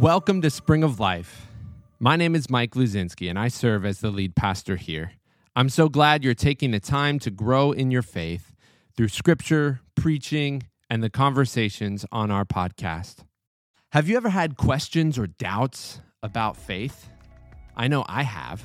[0.00, 1.46] Welcome to Spring of Life.
[1.98, 5.12] My name is Mike Luzinski, and I serve as the lead pastor here.
[5.54, 8.54] I'm so glad you're taking the time to grow in your faith
[8.96, 13.26] through scripture, preaching, and the conversations on our podcast.
[13.92, 17.10] Have you ever had questions or doubts about faith?
[17.76, 18.64] I know I have.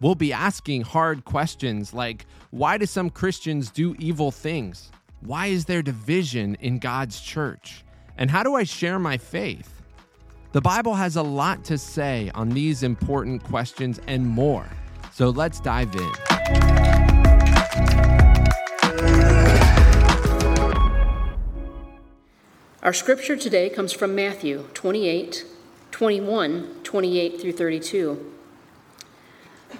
[0.00, 4.92] We'll be asking hard questions like why do some Christians do evil things?
[5.22, 7.82] Why is there division in God's church?
[8.16, 9.75] And how do I share my faith?
[10.56, 14.66] The Bible has a lot to say on these important questions and more.
[15.12, 16.10] So let's dive in.
[22.82, 25.44] Our scripture today comes from Matthew 28,
[25.90, 28.32] 21, 28 through 32.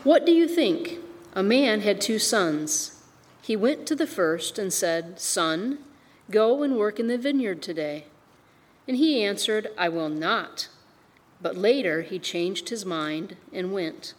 [0.04, 0.98] What do you think?
[1.32, 3.02] A man had two sons.
[3.40, 5.78] He went to the first and said, Son,
[6.30, 8.08] go and work in the vineyard today.
[8.86, 10.68] And he answered, I will not.
[11.40, 14.14] But later he changed his mind and went.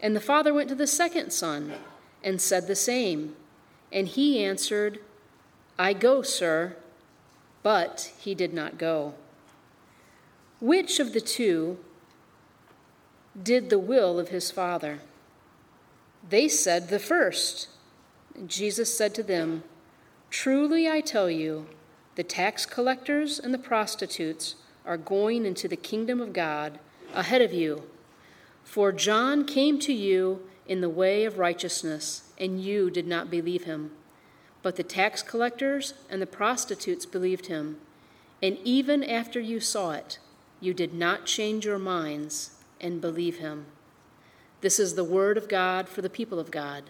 [0.00, 1.74] And the father went to the second son
[2.22, 3.36] and said the same.
[3.92, 5.00] And he answered,
[5.78, 6.76] I go, sir.
[7.62, 9.14] But he did not go.
[10.60, 11.78] Which of the two
[13.40, 15.00] did the will of his father?
[16.28, 17.68] They said, The first.
[18.46, 19.62] Jesus said to them,
[20.30, 21.66] Truly I tell you,
[22.16, 26.78] the tax collectors and the prostitutes are going into the kingdom of God
[27.12, 27.84] ahead of you.
[28.62, 33.64] For John came to you in the way of righteousness, and you did not believe
[33.64, 33.90] him.
[34.62, 37.78] But the tax collectors and the prostitutes believed him.
[38.42, 40.18] And even after you saw it,
[40.60, 43.66] you did not change your minds and believe him.
[44.60, 46.84] This is the word of God for the people of God.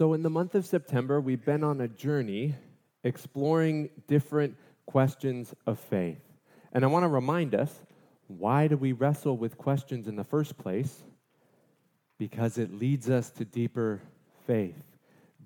[0.00, 2.54] So, in the month of September, we've been on a journey
[3.04, 4.56] exploring different
[4.86, 6.22] questions of faith.
[6.72, 7.70] And I want to remind us
[8.26, 11.02] why do we wrestle with questions in the first place?
[12.16, 14.00] Because it leads us to deeper
[14.46, 14.82] faith,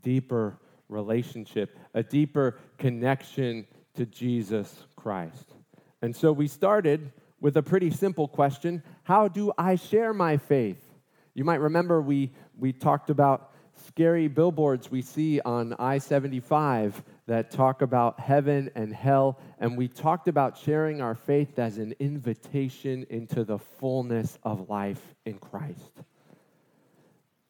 [0.02, 0.56] deeper
[0.88, 3.66] relationship, a deeper connection
[3.96, 5.52] to Jesus Christ.
[6.00, 7.10] And so we started
[7.40, 10.94] with a pretty simple question How do I share my faith?
[11.34, 13.50] You might remember we, we talked about
[13.86, 19.88] scary billboards we see on I 75 that talk about heaven and hell, and we
[19.88, 26.02] talked about sharing our faith as an invitation into the fullness of life in Christ.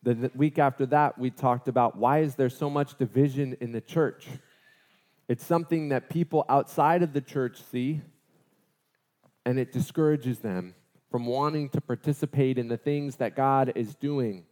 [0.02, 3.80] The week after that, we talked about why is there so much division in the
[3.80, 4.28] church?
[5.28, 8.02] It's something that people outside of the church see,
[9.46, 10.74] and it discourages them
[11.10, 14.44] from wanting to participate in the things that God is doing.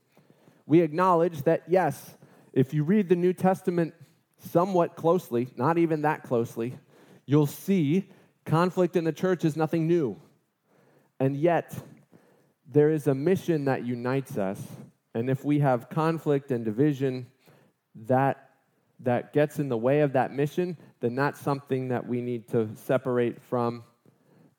[0.67, 2.17] We acknowledge that, yes,
[2.53, 3.95] if you read the New Testament
[4.51, 6.79] somewhat closely, not even that closely,
[7.27, 8.09] you'll see
[8.45, 10.21] conflict in the church is nothing new.
[11.21, 11.75] And yet,
[12.71, 14.61] there is a mission that unites us.
[15.15, 17.27] And if we have conflict and division
[18.07, 18.51] that,
[19.01, 22.71] that gets in the way of that mission, then that's something that we need to
[22.75, 23.85] separate from.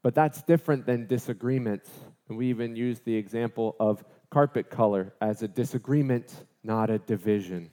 [0.04, 1.90] But that's different than disagreements.
[2.30, 4.04] And we even use the example of
[4.34, 7.72] carpet color as a disagreement, not a division.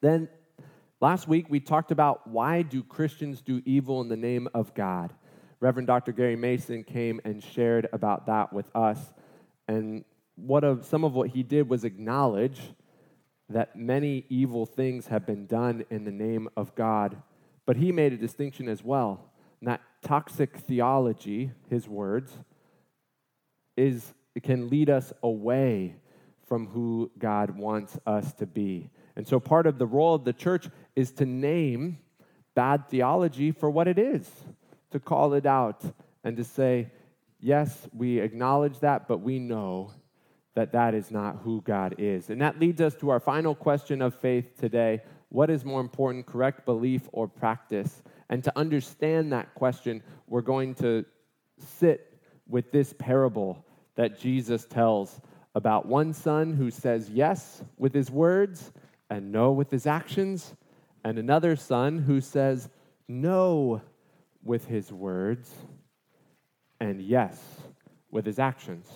[0.00, 0.28] Then
[0.98, 5.12] Last week, we talked about why do Christians do evil in the name of God.
[5.60, 6.12] Reverend Dr.
[6.12, 8.98] Gary Mason came and shared about that with us.
[9.68, 10.06] And
[10.36, 12.60] what of, some of what he did was acknowledge
[13.50, 17.20] that many evil things have been done in the name of God.
[17.66, 19.32] But he made a distinction as well.
[19.60, 22.32] That toxic theology, his words,
[23.76, 25.96] is can lead us away
[26.46, 28.90] from who God wants us to be.
[29.16, 31.98] And so part of the role of the church is to name
[32.54, 34.30] bad theology for what it is,
[34.90, 35.82] to call it out
[36.22, 36.90] and to say,
[37.40, 39.92] yes, we acknowledge that, but we know
[40.54, 42.30] that that is not who God is.
[42.30, 46.24] And that leads us to our final question of faith today what is more important,
[46.24, 48.02] correct belief or practice?
[48.30, 51.04] And to understand that question, we're going to
[51.58, 52.18] sit
[52.48, 53.65] with this parable
[53.96, 55.20] that Jesus tells
[55.54, 58.72] about one son who says yes with his words
[59.10, 60.54] and no with his actions,
[61.04, 62.68] and another son who says
[63.08, 63.80] no
[64.42, 65.52] with his words
[66.80, 67.42] and yes
[68.10, 68.86] with his actions.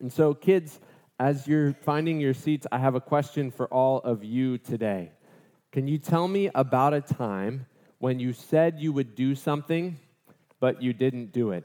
[0.00, 0.80] And so, kids,
[1.20, 5.12] as you're finding your seats, I have a question for all of you today.
[5.70, 7.66] Can you tell me about a time
[7.98, 9.98] when you said you would do something,
[10.58, 11.64] but you didn't do it?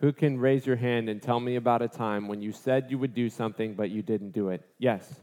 [0.00, 2.98] Who can raise your hand and tell me about a time when you said you
[2.98, 4.62] would do something, but you didn't do it?
[4.78, 5.22] Yes.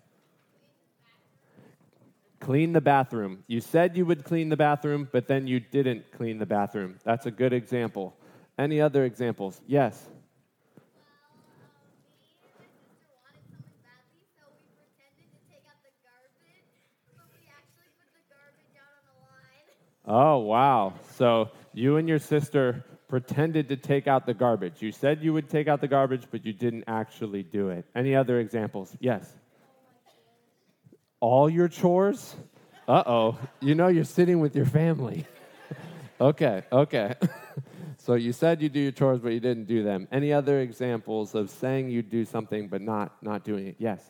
[2.40, 3.44] Clean the bathroom.
[3.48, 7.00] You said you would clean the bathroom, but then you didn't clean the bathroom.
[7.04, 8.18] That's a good example.
[8.58, 9.62] Any other examples?
[9.68, 10.10] Yes.
[20.06, 20.94] Oh, wow.
[21.12, 22.84] So you and your sister
[23.14, 24.82] pretended to take out the garbage.
[24.82, 27.86] You said you would take out the garbage, but you didn't actually do it.
[27.94, 28.92] Any other examples?
[29.00, 29.32] Yes.
[31.20, 32.36] All your chores?
[32.88, 33.38] Uh oh.
[33.60, 35.28] You know you're sitting with your family.
[36.20, 37.14] okay, okay.
[38.00, 40.08] so you said you do your chores, but you didn't do them.
[40.12, 43.76] Any other examples of saying you do something but not, not doing it?
[43.78, 44.02] Yes.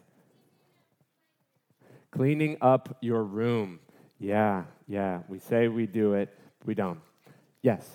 [2.10, 3.82] Cleaning up your room.
[4.18, 5.24] Yeah, yeah.
[5.28, 6.34] We say we do it,
[6.64, 7.02] we don't.
[7.62, 7.86] Yes.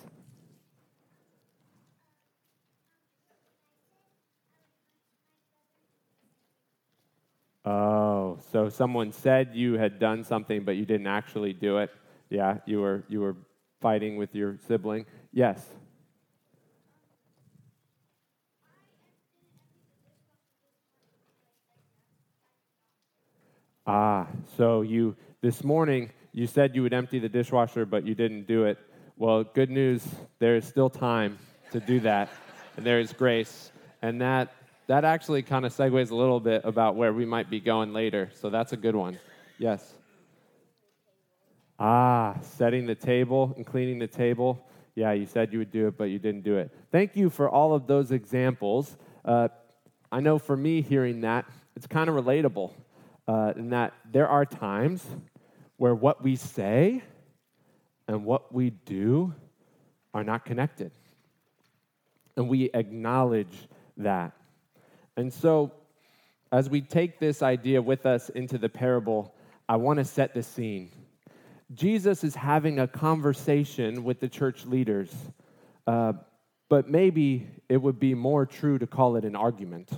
[7.69, 11.91] Oh, so someone said you had done something, but you didn't actually do it.
[12.31, 13.35] Yeah, you were you were
[13.79, 15.05] fighting with your sibling.
[15.31, 15.63] Yes.
[23.85, 24.25] Ah,
[24.57, 28.65] so you this morning you said you would empty the dishwasher, but you didn't do
[28.65, 28.79] it.
[29.15, 30.03] Well, good news,
[30.39, 31.37] there is still time
[31.71, 32.29] to do that,
[32.77, 33.71] and there is grace.
[34.01, 34.53] And that,
[34.89, 38.31] that actually kind of segues a little bit about where we might be going later.
[38.33, 39.19] So that's a good one.
[39.59, 39.93] Yes.
[41.77, 44.65] Ah, setting the table and cleaning the table.
[44.95, 46.71] Yeah, you said you would do it, but you didn't do it.
[46.91, 48.97] Thank you for all of those examples.
[49.23, 49.49] Uh,
[50.11, 51.45] I know for me, hearing that,
[51.75, 52.73] it's kind of relatable
[53.27, 55.05] uh, in that there are times
[55.77, 57.03] where what we say
[58.07, 59.35] and what we do
[60.15, 60.89] are not connected.
[62.35, 64.33] And we acknowledge that.
[65.19, 65.73] And so,
[66.49, 69.35] as we take this idea with us into the parable,
[69.67, 70.91] I want to set the scene.
[71.73, 75.13] Jesus is having a conversation with the church leaders,
[75.85, 76.13] uh,
[76.69, 79.89] but maybe it would be more true to call it an argument.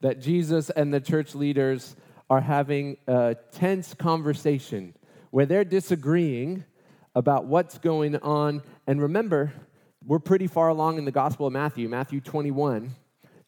[0.00, 1.96] That Jesus and the church leaders
[2.30, 4.94] are having a tense conversation
[5.32, 6.64] where they're disagreeing
[7.16, 8.62] about what's going on.
[8.86, 9.52] And remember,
[10.06, 12.94] we're pretty far along in the Gospel of Matthew, Matthew 21.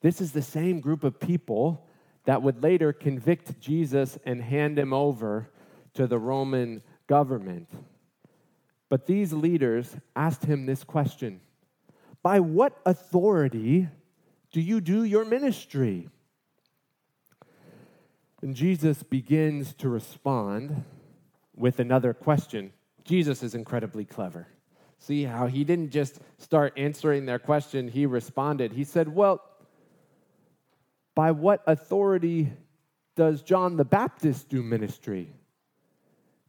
[0.04, 1.88] This is the same group of people
[2.26, 5.48] that would later convict Jesus and hand him over
[5.94, 7.70] to the Roman government.
[8.90, 11.40] But these leaders asked him this question
[12.22, 13.88] By what authority
[14.52, 16.10] do you do your ministry?
[18.42, 20.84] And Jesus begins to respond
[21.56, 22.74] with another question.
[23.04, 24.48] Jesus is incredibly clever.
[24.98, 28.74] See how he didn't just start answering their question, he responded.
[28.74, 29.40] He said, Well,
[31.14, 32.52] by what authority
[33.16, 35.32] does John the Baptist do ministry?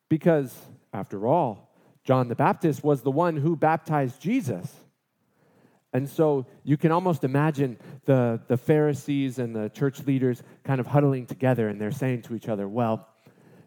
[0.09, 0.55] Because,
[0.93, 1.71] after all,
[2.03, 4.71] John the Baptist was the one who baptized Jesus.
[5.91, 10.87] And so you can almost imagine the, the Pharisees and the church leaders kind of
[10.87, 13.07] huddling together and they're saying to each other, Well,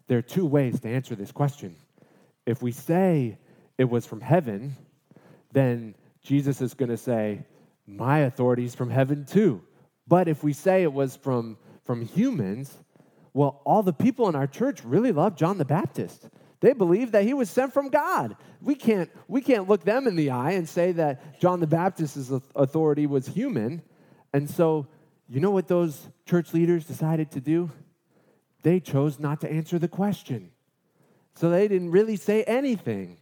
[0.07, 1.75] there are two ways to answer this question.
[2.45, 3.37] If we say
[3.77, 4.75] it was from heaven,
[5.51, 7.45] then Jesus is going to say,
[7.87, 9.61] My authority is from heaven too.
[10.09, 12.75] But if we say it was from, from humans,
[13.33, 16.27] well, all the people in our church really love John the Baptist.
[16.59, 18.35] They believe that he was sent from God.
[18.61, 22.29] We can't, we can't look them in the eye and say that John the Baptist's
[22.53, 23.81] authority was human.
[24.33, 24.87] And so,
[25.29, 27.71] you know what those church leaders decided to do?
[28.63, 30.51] they chose not to answer the question.
[31.35, 33.17] So they didn't really say anything.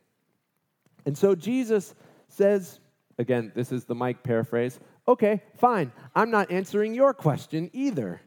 [1.06, 1.94] And so Jesus
[2.28, 2.80] says,
[3.18, 8.22] again, this is the Mike paraphrase, okay, fine, I'm not answering your question either.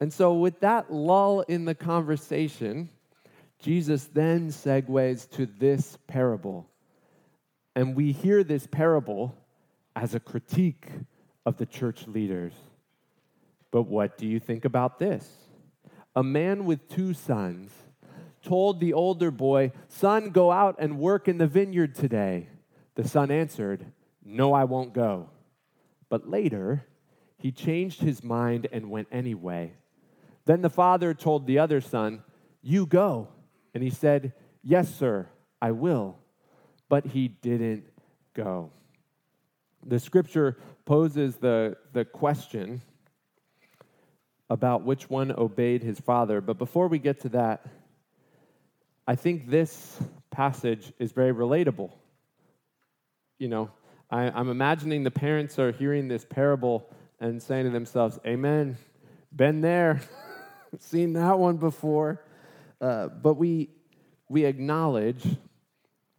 [0.00, 2.88] And so, with that lull in the conversation,
[3.58, 6.68] Jesus then segues to this parable.
[7.76, 9.36] And we hear this parable
[9.94, 10.88] as a critique
[11.46, 12.52] of the church leaders.
[13.70, 15.42] But what do you think about this?
[16.14, 17.72] a man with two sons
[18.42, 22.48] told the older boy, Son, go out and work in the vineyard today.
[22.96, 23.86] The son answered,
[24.24, 25.30] No, I won't go.
[26.12, 26.84] But later,
[27.38, 29.72] he changed his mind and went anyway.
[30.44, 32.22] Then the father told the other son,
[32.60, 33.28] You go.
[33.72, 35.26] And he said, Yes, sir,
[35.62, 36.18] I will.
[36.90, 37.84] But he didn't
[38.34, 38.72] go.
[39.86, 42.82] The scripture poses the, the question
[44.50, 46.42] about which one obeyed his father.
[46.42, 47.64] But before we get to that,
[49.08, 49.98] I think this
[50.30, 51.90] passage is very relatable.
[53.38, 53.70] You know,
[54.12, 56.86] I, I'm imagining the parents are hearing this parable
[57.18, 58.76] and saying to themselves, Amen,
[59.34, 60.02] been there,
[60.78, 62.22] seen that one before.
[62.78, 63.70] Uh, but we,
[64.28, 65.24] we acknowledge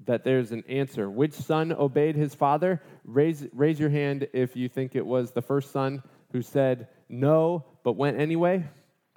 [0.06, 1.08] that there's an answer.
[1.08, 2.82] Which son obeyed his father?
[3.06, 7.64] Raise, raise your hand if you think it was the first son who said no
[7.84, 8.58] but went anyway.
[8.58, 8.66] Do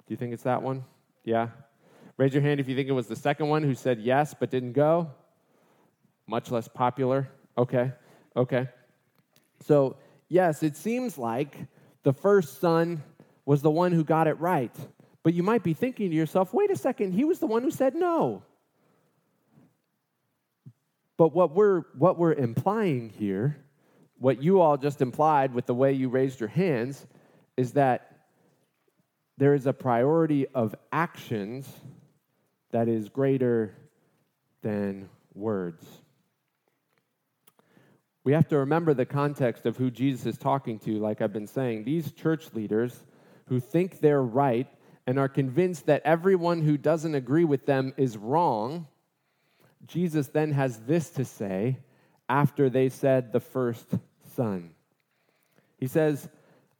[0.09, 0.85] you think it's that one?
[1.23, 1.49] Yeah.
[2.15, 4.51] Raise your hand if you think it was the second one who said yes but
[4.51, 5.09] didn't go.
[6.27, 7.27] Much less popular.
[7.57, 7.91] Okay.
[8.37, 8.69] Okay.
[9.65, 9.97] So,
[10.29, 11.57] yes, it seems like
[12.03, 13.03] the first son
[13.45, 14.73] was the one who got it right.
[15.23, 17.71] But you might be thinking to yourself, wait a second, he was the one who
[17.71, 18.43] said no.
[21.17, 23.57] But what we're, what we're implying here,
[24.19, 27.05] what you all just implied with the way you raised your hands,
[27.57, 28.19] is that
[29.37, 31.67] there is a priority of actions
[32.71, 33.75] that is greater
[34.61, 35.83] than words.
[38.27, 41.47] We have to remember the context of who Jesus is talking to, like I've been
[41.47, 41.85] saying.
[41.85, 43.05] These church leaders
[43.45, 44.67] who think they're right
[45.05, 48.85] and are convinced that everyone who doesn't agree with them is wrong,
[49.85, 51.77] Jesus then has this to say
[52.27, 53.87] after they said the first
[54.35, 54.71] son.
[55.77, 56.27] He says,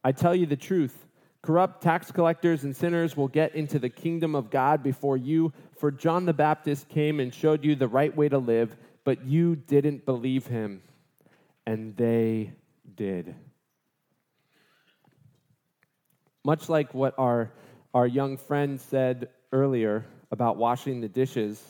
[0.04, 1.08] I tell you the truth.
[1.42, 5.92] Corrupt tax collectors and sinners will get into the kingdom of God before you, for
[5.92, 8.76] John the Baptist came and showed you the right way to live,
[9.06, 10.82] but you didn't believe him
[11.68, 12.54] and they
[12.96, 13.36] did.
[16.46, 17.52] Much like what our,
[17.94, 21.62] our young friend said earlier about washing the dishes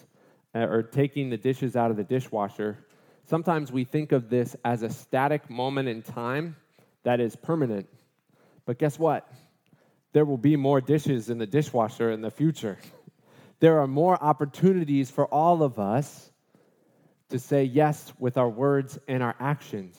[0.53, 2.77] uh, or taking the dishes out of the dishwasher,
[3.25, 6.55] sometimes we think of this as a static moment in time
[7.01, 7.87] that is permanent.
[8.65, 9.27] But guess what?
[10.13, 12.77] There will be more dishes in the dishwasher in the future.
[13.59, 16.31] There are more opportunities for all of us
[17.29, 19.97] to say yes with our words and our actions.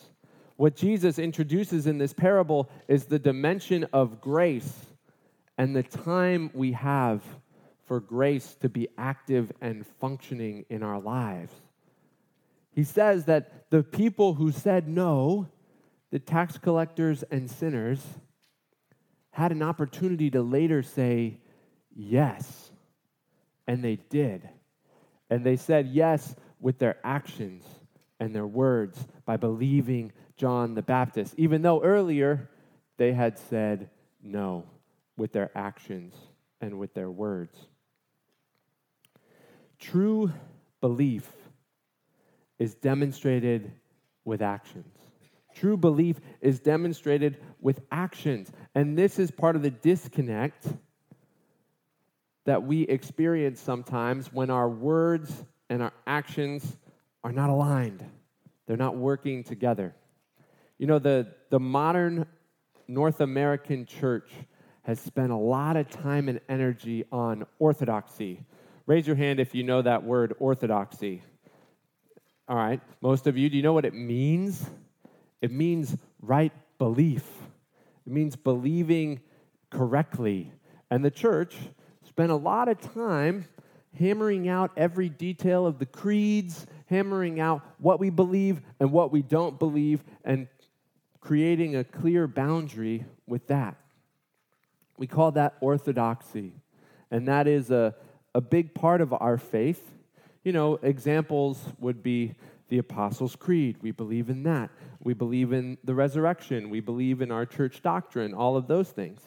[0.56, 4.87] What Jesus introduces in this parable is the dimension of grace
[5.56, 7.23] and the time we have
[7.87, 11.52] for grace to be active and functioning in our lives.
[12.73, 15.49] He says that the people who said no,
[16.11, 18.04] the tax collectors and sinners,
[19.30, 21.38] had an opportunity to later say
[21.94, 22.70] yes.
[23.66, 24.49] And they did.
[25.30, 27.65] And they said yes with their actions
[28.21, 32.49] and their words by believing John the Baptist, even though earlier
[32.97, 33.91] they had said
[34.23, 34.65] no
[35.17, 36.15] with their actions
[36.61, 37.57] and with their words.
[39.79, 40.33] True
[40.81, 41.31] belief
[42.59, 43.73] is demonstrated
[44.25, 44.95] with actions.
[45.55, 48.50] True belief is demonstrated with actions.
[48.75, 50.67] And this is part of the disconnect
[52.45, 56.76] that we experience sometimes when our words and our actions
[57.25, 58.04] are not aligned,
[58.66, 59.94] they're not working together.
[60.78, 62.26] You know, the, the modern
[62.87, 64.30] North American church
[64.82, 68.40] has spent a lot of time and energy on orthodoxy.
[68.87, 71.22] Raise your hand if you know that word, orthodoxy.
[72.48, 74.64] All right, most of you, do you know what it means?
[75.42, 77.25] It means right belief,
[78.06, 79.20] it means believing
[79.70, 80.52] correctly.
[80.90, 81.54] And the church
[82.06, 83.44] spent a lot of time
[83.97, 89.23] hammering out every detail of the creeds, hammering out what we believe and what we
[89.23, 90.49] don't believe, and
[91.21, 93.76] creating a clear boundary with that.
[94.97, 96.52] We call that orthodoxy,
[97.11, 97.95] and that is a,
[98.35, 99.92] a big part of our faith.
[100.45, 102.35] You know, examples would be
[102.68, 103.76] the Apostles' Creed.
[103.80, 104.71] We believe in that.
[105.02, 106.71] We believe in the resurrection.
[106.71, 109.21] We believe in our church doctrine, all of those things.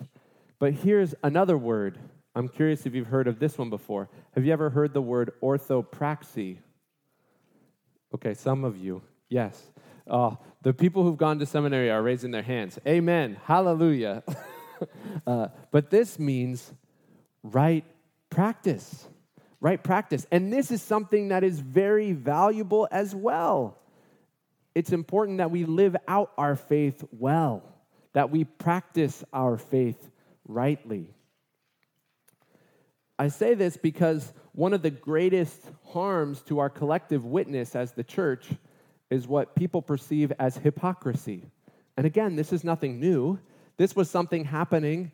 [0.59, 1.97] But here's another word
[2.35, 4.09] I'm curious if you've heard of this one before.
[4.35, 6.57] Have you ever heard the word orthopraxy?
[8.13, 9.61] Okay, some of you, yes.
[10.09, 12.79] Uh, the people who've gone to seminary are raising their hands.
[12.87, 13.37] Amen.
[13.45, 14.23] Hallelujah.
[15.27, 16.71] uh, but this means
[17.43, 17.85] right
[18.29, 19.07] practice.
[19.59, 20.25] Right practice.
[20.31, 23.77] And this is something that is very valuable as well.
[24.73, 27.63] It's important that we live out our faith well,
[28.13, 30.09] that we practice our faith
[30.47, 31.13] rightly.
[33.21, 38.03] I say this because one of the greatest harms to our collective witness as the
[38.03, 38.47] church
[39.11, 41.45] is what people perceive as hypocrisy.
[41.97, 43.37] And again, this is nothing new.
[43.77, 45.11] This was something happening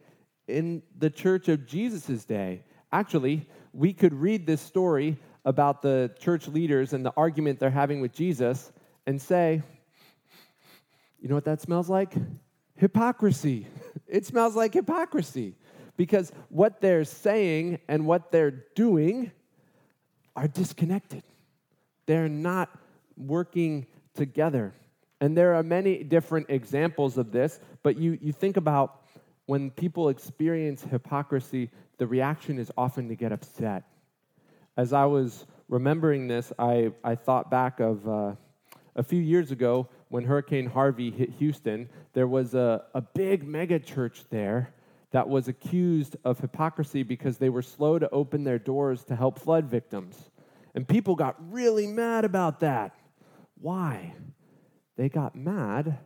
[0.47, 2.63] in the church of Jesus' day.
[2.93, 7.99] Actually, we could read this story about the church leaders and the argument they're having
[7.99, 8.71] with Jesus
[9.05, 9.61] and say,
[11.19, 12.13] you know what that smells like?
[12.77, 13.67] Hypocrisy.
[14.07, 15.55] It smells like hypocrisy
[15.97, 19.31] because what they're saying and what they're doing
[20.35, 21.23] are disconnected.
[22.05, 22.69] They're not
[23.17, 24.73] working together.
[25.19, 29.01] And there are many different examples of this, but you, you think about
[29.47, 33.83] when people experience hypocrisy, the reaction is often to get upset.
[34.77, 38.35] As I was remembering this, I, I thought back of uh,
[38.95, 41.89] a few years ago when Hurricane Harvey hit Houston.
[42.13, 44.71] There was a, a big mega church there
[45.11, 49.39] that was accused of hypocrisy because they were slow to open their doors to help
[49.39, 50.29] flood victims.
[50.75, 52.95] And people got really mad about that.
[53.59, 54.13] Why?
[54.97, 55.99] They got mad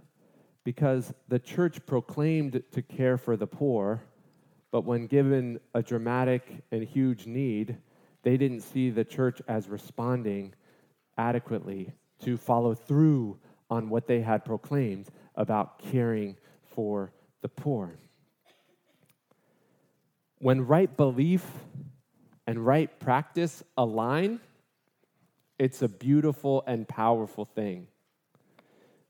[0.63, 4.03] because the church proclaimed to care for the poor,
[4.71, 7.77] but when given a dramatic and huge need,
[8.23, 10.53] they didn't see the church as responding
[11.17, 11.91] adequately
[12.21, 13.39] to follow through
[13.69, 17.97] on what they had proclaimed about caring for the poor.
[20.41, 21.45] When right belief
[22.47, 24.39] and right practice align,
[25.59, 27.85] it's a beautiful and powerful thing.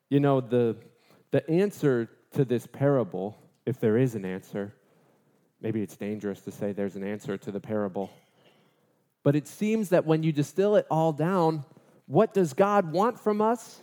[0.09, 0.75] You know, the,
[1.31, 4.73] the answer to this parable, if there is an answer,
[5.61, 8.11] maybe it's dangerous to say there's an answer to the parable,
[9.23, 11.63] but it seems that when you distill it all down,
[12.07, 13.79] what does God want from us?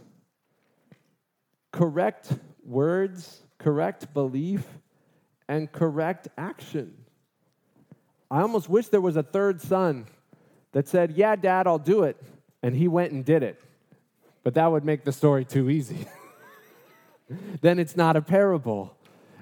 [1.72, 2.30] Correct
[2.62, 4.66] words, correct belief,
[5.48, 6.92] and correct action.
[8.30, 10.06] I almost wish there was a third son
[10.72, 12.16] that said, Yeah, dad, I'll do it.
[12.62, 13.60] And he went and did it.
[14.42, 16.06] But that would make the story too easy.
[17.60, 18.96] then it's not a parable.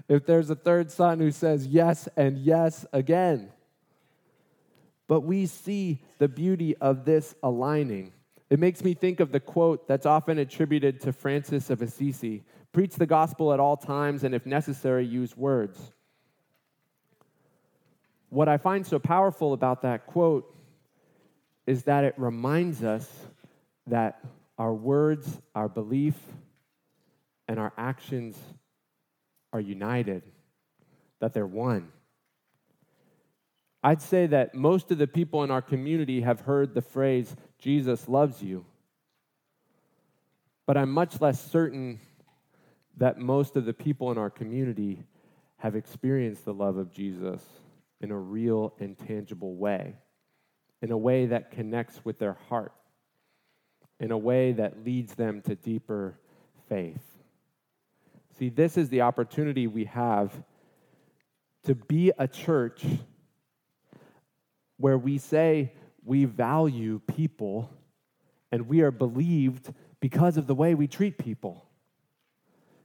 [0.09, 3.51] If there's a third son who says yes and yes again.
[5.09, 8.13] But we see the beauty of this aligning.
[8.51, 12.45] It makes me think of the quote that's often attributed to Francis of Assisi
[12.77, 15.81] preach the gospel at all times, and if necessary, use words.
[18.29, 20.53] What I find so powerful about that quote
[21.67, 23.09] is that it reminds us
[23.87, 24.21] that
[24.59, 26.15] our words, our belief,
[27.49, 28.37] and our actions
[29.53, 30.23] are united,
[31.21, 31.89] that they're one.
[33.83, 38.09] I'd say that most of the people in our community have heard the phrase, Jesus
[38.09, 38.65] loves you.
[40.67, 42.01] But I'm much less certain
[42.97, 45.05] that most of the people in our community
[45.59, 47.43] have experienced the love of Jesus
[48.01, 49.97] in a real and tangible way,
[50.83, 52.73] in a way that connects with their heart,
[54.01, 56.19] in a way that leads them to deeper
[56.69, 57.03] faith.
[58.39, 60.33] See, this is the opportunity we have
[61.65, 62.85] to be a church
[64.77, 65.73] where we say
[66.05, 67.71] we value people
[68.53, 71.65] and we are believed because of the way we treat people.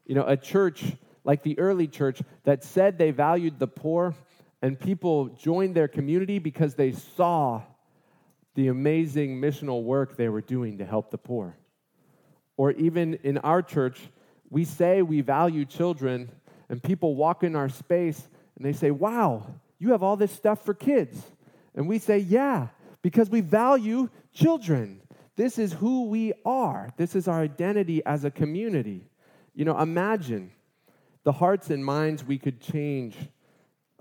[0.05, 0.83] You know, a church
[1.23, 4.15] like the early church that said they valued the poor
[4.61, 7.61] and people joined their community because they saw
[8.55, 11.55] the amazing missional work they were doing to help the poor.
[12.57, 13.99] Or even in our church,
[14.49, 16.29] we say we value children,
[16.69, 19.47] and people walk in our space and they say, Wow,
[19.79, 21.19] you have all this stuff for kids.
[21.73, 22.67] And we say, Yeah,
[23.01, 25.01] because we value children.
[25.37, 29.07] This is who we are, this is our identity as a community.
[29.55, 30.51] You know, imagine
[31.23, 33.15] the hearts and minds we could change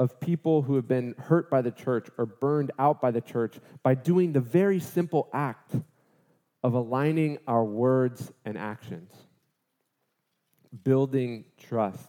[0.00, 3.58] of people who have been hurt by the church or burned out by the church
[3.82, 5.76] by doing the very simple act
[6.62, 9.12] of aligning our words and actions,
[10.84, 12.08] building trust,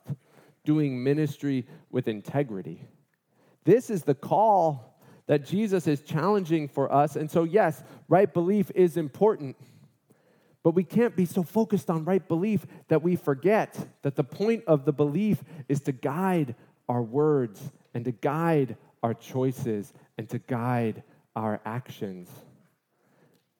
[0.63, 2.81] doing ministry with integrity.
[3.65, 7.17] This is the call that Jesus is challenging for us.
[7.17, 9.57] And so, yes, right belief is important.
[10.63, 14.63] But we can't be so focused on right belief that we forget that the point
[14.65, 16.55] of the belief is to guide
[16.87, 21.03] our words and to guide our choices and to guide
[21.35, 22.29] our actions.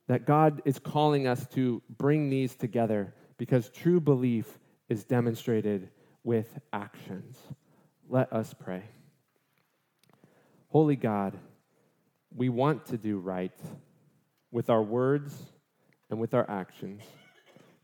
[0.08, 5.89] That God is calling us to bring these together because true belief is demonstrated
[6.24, 7.38] with actions.
[8.10, 8.84] Let us pray.
[10.67, 11.38] Holy God,
[12.36, 13.58] we want to do right
[14.52, 15.36] with our words
[16.10, 17.02] and with our actions.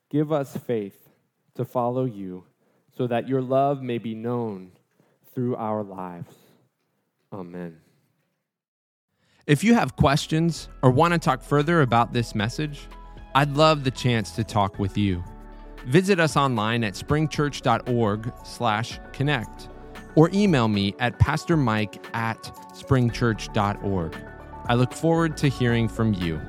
[0.09, 1.09] Give us faith
[1.55, 2.45] to follow you
[2.97, 4.71] so that your love may be known
[5.37, 6.33] through our lives.
[7.31, 7.77] Amen.
[9.45, 12.87] If you have questions or want to talk further about this message,
[13.35, 15.23] I'd love the chance to talk with you.
[15.85, 19.69] Visit us online at springchurch.org/connect
[20.15, 22.41] or email me at pastormike at
[22.73, 24.15] springchurch.org.
[24.65, 26.41] I look forward to hearing from you.